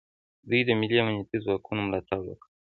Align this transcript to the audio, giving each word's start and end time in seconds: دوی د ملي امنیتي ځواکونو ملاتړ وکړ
دوی 0.49 0.61
د 0.65 0.69
ملي 0.79 0.97
امنیتي 1.03 1.37
ځواکونو 1.45 1.81
ملاتړ 1.87 2.19
وکړ 2.23 2.47